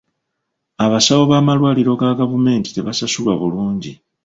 Abasawo 0.85 1.23
b'amalwaliro 1.31 1.91
ga 1.99 2.11
gavumenti 2.19 2.69
tebasasulwa 2.71 3.33
bulungi. 3.41 3.91